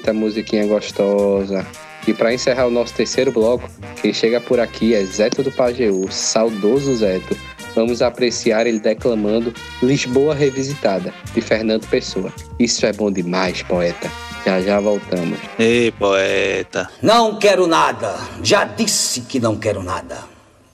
[0.01, 1.63] Eita, musiquinha gostosa.
[2.07, 3.69] E para encerrar o nosso terceiro bloco,
[4.01, 7.37] quem chega por aqui é Zeto do Pajeú, saudoso Zeto.
[7.75, 12.33] Vamos apreciar ele declamando Lisboa Revisitada, de Fernando Pessoa.
[12.57, 14.11] Isso é bom demais, poeta.
[14.43, 15.37] Já já voltamos.
[15.59, 16.89] Ei, poeta.
[16.99, 18.15] Não quero nada.
[18.41, 20.17] Já disse que não quero nada.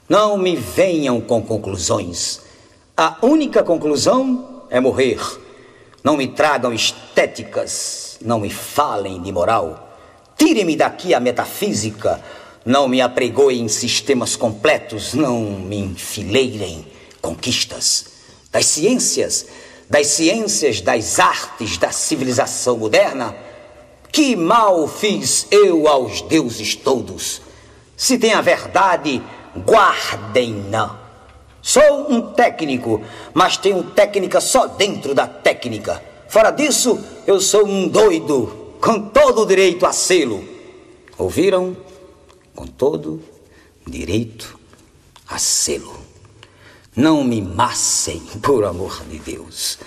[0.08, 2.40] Não me venham com conclusões.
[2.96, 5.20] A única conclusão é morrer.
[6.02, 8.07] Não me tragam estéticas.
[8.20, 9.88] Não me falem de moral.
[10.36, 12.22] Tire-me daqui a metafísica.
[12.64, 15.14] Não me apregoem sistemas completos.
[15.14, 16.86] Não me enfileirem
[17.20, 18.06] conquistas.
[18.50, 19.46] Das ciências,
[19.88, 23.34] das ciências, das artes, da civilização moderna.
[24.10, 27.42] Que mal fiz eu aos deuses todos?
[27.96, 29.22] Se tem a verdade,
[29.56, 30.98] guardem-na.
[31.60, 33.02] Sou um técnico,
[33.34, 36.07] mas tenho técnica só dentro da técnica.
[36.28, 40.44] Fora disso, eu sou um doido, com todo o direito a selo.
[41.16, 41.74] Ouviram?
[42.54, 43.22] Com todo
[43.86, 44.58] direito
[45.26, 45.96] a selo.
[46.94, 49.78] Não me massem, por amor de Deus.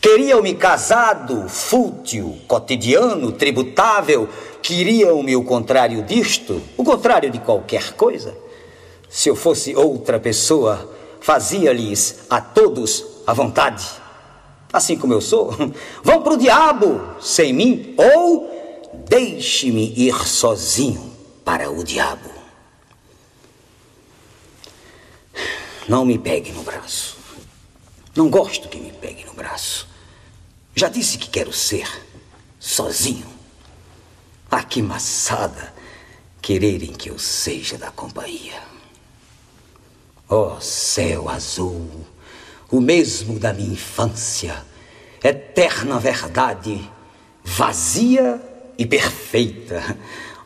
[0.00, 4.26] Queriam-me casado, fútil, cotidiano, tributável.
[4.62, 8.34] Queriam-me o contrário disto, o contrário de qualquer coisa.
[9.10, 10.90] Se eu fosse outra pessoa,
[11.20, 13.99] fazia-lhes a todos a vontade.
[14.72, 15.50] Assim como eu sou,
[16.02, 18.48] vão para o diabo sem mim, ou
[19.08, 21.12] deixe-me ir sozinho
[21.44, 22.30] para o diabo.
[25.88, 27.18] Não me pegue no braço.
[28.14, 29.88] Não gosto que me pegue no braço.
[30.74, 31.88] Já disse que quero ser
[32.58, 33.26] sozinho.
[34.50, 35.80] Ah, que maçada!
[36.40, 38.60] quererem que eu seja da companhia.
[40.28, 42.06] Ó oh, céu azul,
[42.70, 44.64] o mesmo da minha infância,
[45.22, 46.80] eterna verdade,
[47.44, 48.40] vazia
[48.78, 49.96] e perfeita.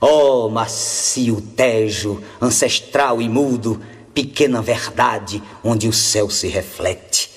[0.01, 3.81] Oh, macio Tejo, ancestral e mudo,
[4.12, 7.31] pequena verdade onde o céu se reflete.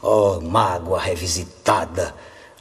[0.00, 2.14] Oh, mágoa revisitada,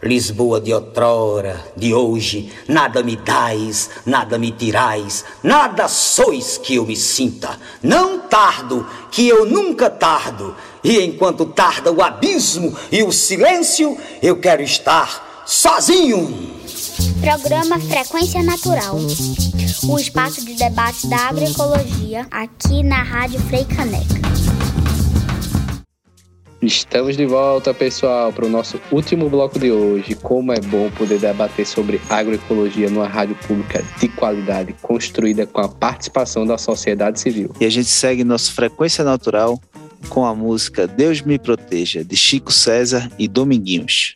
[0.03, 6.85] Lisboa de outrora, de hoje, nada me dais, nada me tirais, nada sois que eu
[6.85, 7.57] me sinta.
[7.81, 14.37] Não tardo, que eu nunca tardo, e enquanto tarda o abismo e o silêncio, eu
[14.41, 16.51] quero estar sozinho.
[17.21, 18.97] Programa Frequência Natural,
[19.87, 24.72] o espaço de debate da agroecologia aqui na Rádio Frei Caneca.
[26.65, 30.15] Estamos de volta, pessoal, para o nosso último bloco de hoje.
[30.15, 35.67] Como é bom poder debater sobre agroecologia numa rádio pública de qualidade, construída com a
[35.67, 37.53] participação da sociedade civil.
[37.59, 39.59] E a gente segue nossa frequência natural
[40.07, 44.15] com a música Deus Me Proteja, de Chico César e Dominguinhos.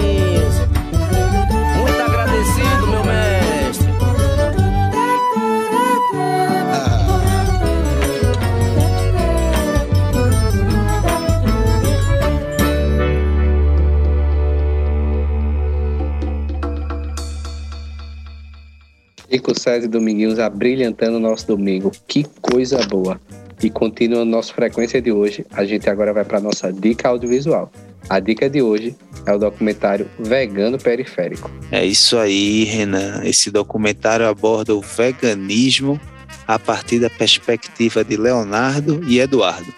[19.51, 21.91] Chico César e Dominguinhos abrilhantando o nosso domingo.
[22.07, 23.19] Que coisa boa!
[23.61, 27.71] E continuando nossa frequência de hoje, a gente agora vai para nossa dica audiovisual.
[28.09, 28.95] A dica de hoje
[29.25, 31.51] é o documentário Vegano Periférico.
[31.71, 33.21] É isso aí, Renan.
[33.23, 35.99] Esse documentário aborda o veganismo
[36.47, 39.71] a partir da perspectiva de Leonardo e Eduardo,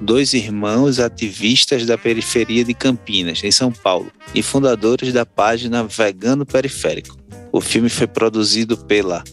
[0.00, 6.44] dois irmãos ativistas da periferia de Campinas, em São Paulo, e fundadores da página Vegano
[6.44, 7.19] Periférico.
[7.52, 9.24] O filme foi produzido pela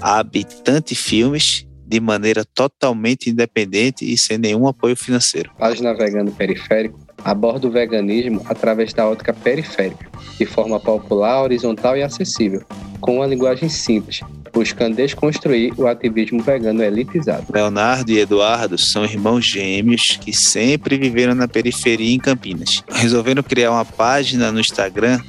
[0.00, 5.50] Habitante Filmes de maneira totalmente independente e sem nenhum apoio financeiro.
[5.58, 12.02] Página Vegano Periférico aborda o veganismo através da ótica periférica, de forma popular, horizontal e
[12.02, 12.64] acessível,
[13.00, 14.20] com uma linguagem simples,
[14.52, 17.46] buscando desconstruir o ativismo vegano elitizado.
[17.52, 22.82] Leonardo e Eduardo são irmãos gêmeos que sempre viveram na periferia em Campinas.
[22.90, 25.20] Resolveram criar uma página no Instagram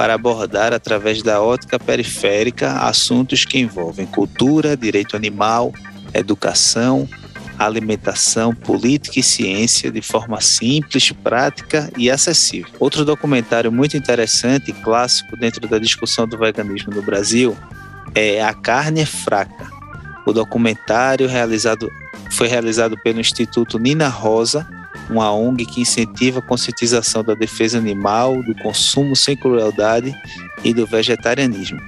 [0.00, 5.74] para abordar através da ótica periférica assuntos que envolvem cultura, direito animal,
[6.14, 7.06] educação,
[7.58, 12.72] alimentação, política e ciência de forma simples, prática e acessível.
[12.80, 17.54] Outro documentário muito interessante e clássico dentro da discussão do veganismo no Brasil
[18.14, 19.68] é A Carne é Fraca.
[20.24, 21.90] O documentário realizado,
[22.30, 24.66] foi realizado pelo Instituto Nina Rosa,
[25.10, 30.14] uma ONG que incentiva a conscientização da defesa animal, do consumo sem crueldade
[30.64, 31.80] e do vegetarianismo.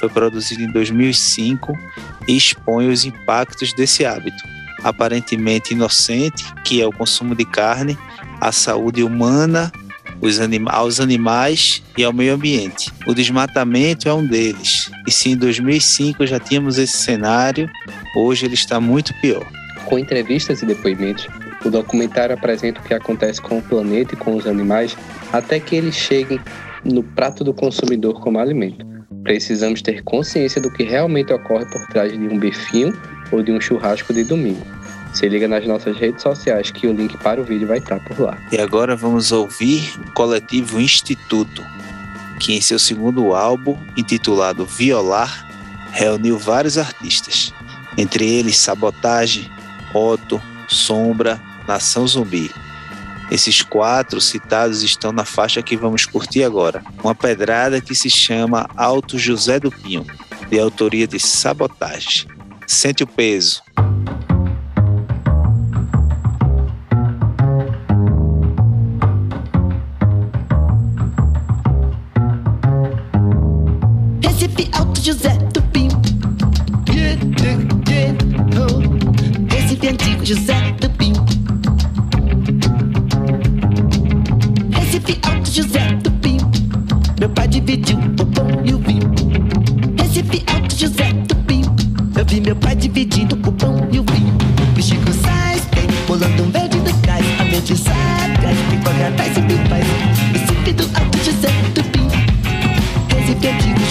[0.00, 1.78] Foi produzido em 2005
[2.26, 4.42] e expõe os impactos desse hábito,
[4.82, 7.96] aparentemente inocente, que é o consumo de carne,
[8.40, 9.70] à saúde humana,
[10.70, 12.92] aos animais e ao meio ambiente.
[13.06, 14.90] O desmatamento é um deles.
[15.06, 17.68] E se em 2005 já tínhamos esse cenário,
[18.16, 19.44] hoje ele está muito pior.
[19.86, 21.26] Com entrevistas e depoimentos,
[21.64, 24.96] o documentário apresenta o que acontece com o planeta e com os animais
[25.32, 26.40] até que eles cheguem
[26.84, 28.84] no prato do consumidor como alimento.
[29.22, 32.92] Precisamos ter consciência do que realmente ocorre por trás de um bifinho
[33.30, 34.66] ou de um churrasco de domingo.
[35.14, 38.18] Se liga nas nossas redes sociais que o link para o vídeo vai estar por
[38.18, 38.38] lá.
[38.50, 41.62] E agora vamos ouvir o coletivo Instituto,
[42.40, 45.46] que em seu segundo álbum, intitulado Violar,
[45.92, 47.52] reuniu vários artistas,
[47.96, 49.48] entre eles Sabotagem,
[49.94, 52.50] Otto, Sombra, Nação Zumbi.
[53.30, 58.68] Esses quatro citados estão na faixa que vamos curtir agora, uma pedrada que se chama
[58.76, 60.06] Alto José do Pinho,
[60.50, 62.26] de autoria de Sabotagem.
[62.66, 63.62] Sente o peso.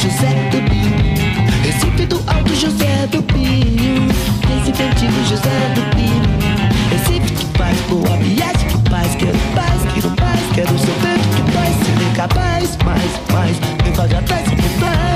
[0.02, 1.62] José do Pinho.
[1.64, 4.08] Recife do Alto José do Pinho.
[4.50, 6.90] Recife Antigo José do Pinho.
[6.90, 11.52] Recife que faz boa viagem, que faz, quero paz, que não faz, quero sofrer, que
[11.52, 15.11] faz, ser capaz, mais, mais, vem corre atrás e me faz.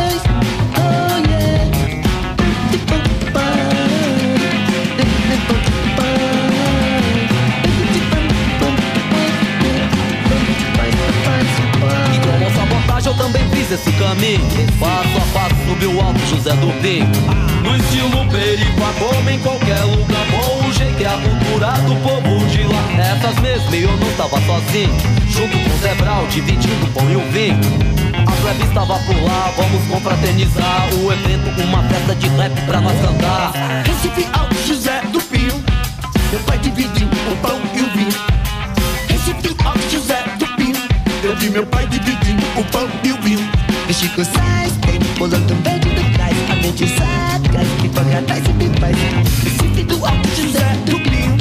[13.66, 14.46] Fiz esse caminho.
[14.80, 17.08] Passo a passo subiu alto José do Pinho.
[17.64, 20.68] No estilo peripa, como em qualquer lugar bom.
[20.68, 22.86] O jeito é a cultura do povo de lá.
[23.00, 24.96] Essas mesmo eu não tava sozinho.
[25.28, 27.60] Junto com o Zebral, dividindo o pão e o vinho.
[28.26, 30.88] A plebe estava por lá, vamos confraternizar.
[30.94, 33.52] O evento, uma festa de rap pra nós cantar.
[33.86, 35.64] Recife Alto José do Pinho.
[36.32, 38.16] Meu pai dividiu o pão e o vinho.
[39.08, 40.76] Recife Alto José do Pinho.
[41.24, 43.45] Eu vi meu pai dividindo o pão e o vinho.
[43.96, 46.36] Chico Sainz tem pulando um verde do trás.
[46.52, 48.98] A mente sagaz que corre atrás e me faz.
[49.42, 51.38] Recife do Alto José do Pinho.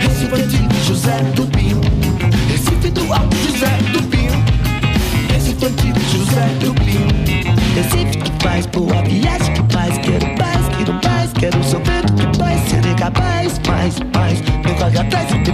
[0.00, 1.48] Recife Antigo José do.
[2.50, 4.44] Recife do Alto José do Pinho.
[5.32, 6.74] Recife Antigo José do.
[7.76, 11.98] Recife que faz boa viagem, que faz, quero paz, que não faz, quero sofrer.
[12.98, 14.40] queira mais, mais, mais.
[14.64, 15.47] Não corre atrás do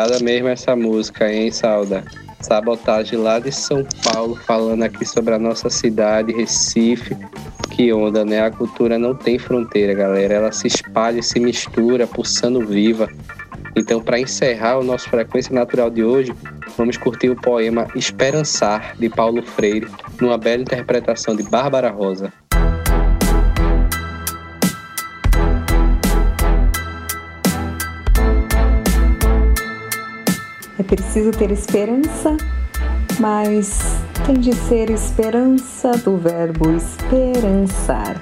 [0.00, 2.02] Pedrada mesmo essa música, hein, Sauda?
[2.40, 7.14] Sabotagem lá de São Paulo, falando aqui sobre a nossa cidade, Recife.
[7.70, 8.40] Que onda, né?
[8.40, 10.32] A cultura não tem fronteira, galera.
[10.32, 13.10] Ela se espalha, se mistura, pulsando viva.
[13.76, 16.32] Então, para encerrar o nosso Frequência Natural de hoje,
[16.78, 19.86] vamos curtir o poema Esperançar, de Paulo Freire,
[20.18, 22.32] numa bela interpretação de Bárbara Rosa.
[30.80, 32.38] É preciso ter esperança,
[33.18, 38.18] mas tem de ser esperança do verbo esperançar.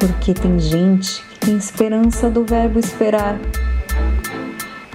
[0.00, 3.38] Porque tem gente que tem esperança do verbo esperar.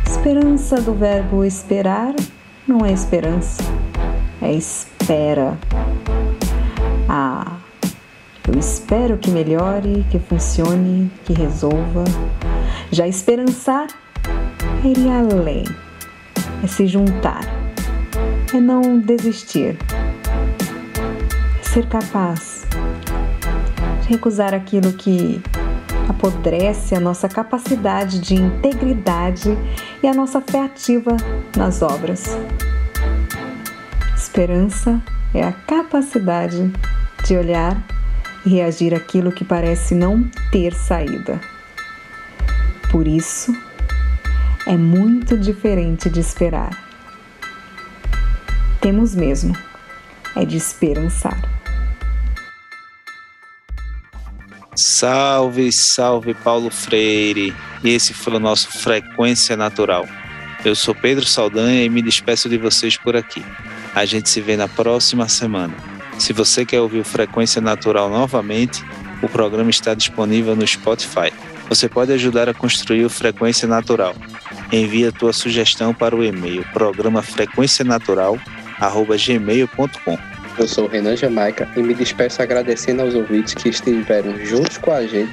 [0.07, 2.15] Esperança do verbo esperar
[2.67, 3.61] não é esperança,
[4.41, 5.55] é espera.
[7.07, 7.57] Ah,
[8.47, 12.05] eu espero que melhore, que funcione, que resolva.
[12.91, 13.85] Já esperançar
[14.83, 15.65] é ir além,
[16.63, 17.41] é se juntar,
[18.53, 19.77] é não desistir,
[21.59, 22.65] é ser capaz
[24.01, 25.41] de recusar aquilo que
[26.07, 29.49] apodrece a nossa capacidade de integridade
[30.01, 31.17] e a nossa fé ativa
[31.57, 32.37] nas obras.
[34.15, 35.01] Esperança
[35.33, 36.71] é a capacidade
[37.25, 37.81] de olhar
[38.45, 41.39] e reagir àquilo que parece não ter saída.
[42.91, 43.53] Por isso,
[44.69, 46.69] é muito diferente de esperar.
[48.79, 49.57] Temos mesmo
[50.35, 51.41] é de esperançar.
[54.75, 57.51] Salve, salve Paulo Freire.
[57.83, 60.07] E esse foi o nosso Frequência Natural.
[60.63, 63.43] Eu sou Pedro Saldanha e me despeço de vocês por aqui.
[63.95, 65.73] A gente se vê na próxima semana.
[66.19, 68.85] Se você quer ouvir o Frequência Natural novamente,
[69.23, 71.33] o programa está disponível no Spotify.
[71.69, 74.15] Você pode ajudar a construir o Frequência Natural.
[74.71, 80.17] Envie a tua sugestão para o e-mail programa frequencianatural@gmail.com.
[80.57, 84.91] Eu sou o Renan Jamaica e me despeço agradecendo aos ouvintes que estiveram juntos com
[84.91, 85.31] a gente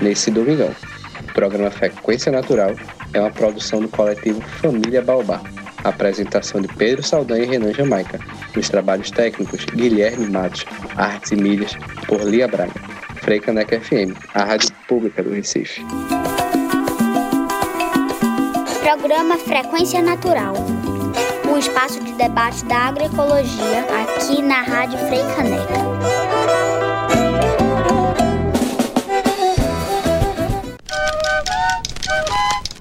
[0.00, 0.74] nesse domingão.
[1.20, 2.74] O programa Frequência Natural
[3.12, 5.42] é uma produção do coletivo Família Baobá.
[5.84, 8.18] Apresentação de Pedro Saldanha e Renan Jamaica.
[8.56, 10.64] Nos trabalhos técnicos, Guilherme Matos.
[10.96, 11.76] Artes e mídias,
[12.08, 12.95] por Lia Braga.
[13.26, 15.84] Freicaneca FM, a rádio pública do Recife.
[18.84, 20.54] Programa Frequência Natural.
[21.50, 26.25] Um espaço de debate da agroecologia aqui na Rádio Freicaneca.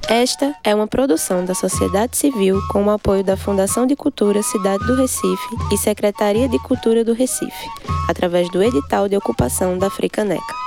[0.07, 4.85] Esta é uma produção da sociedade civil com o apoio da Fundação de Cultura Cidade
[4.85, 7.67] do Recife e Secretaria de Cultura do Recife,
[8.07, 10.65] através do edital de ocupação da Fricaneca.